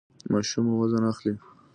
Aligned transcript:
ماشوم 0.31 0.63
مو 0.67 0.75
وزن 0.81 1.03
اخلي؟ 1.13 1.33